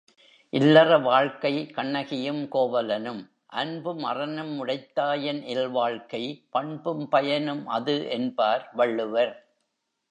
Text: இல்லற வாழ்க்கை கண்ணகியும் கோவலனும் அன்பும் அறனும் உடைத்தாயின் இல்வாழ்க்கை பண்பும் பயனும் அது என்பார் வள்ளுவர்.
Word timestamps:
இல்லற 0.53 0.97
வாழ்க்கை 0.99 1.51
கண்ணகியும் 1.71 2.39
கோவலனும் 2.51 3.21
அன்பும் 3.55 4.03
அறனும் 4.03 4.51
உடைத்தாயின் 4.57 5.41
இல்வாழ்க்கை 5.47 6.23
பண்பும் 6.49 7.09
பயனும் 7.09 7.63
அது 7.77 7.97
என்பார் 8.09 8.69
வள்ளுவர். 8.73 9.33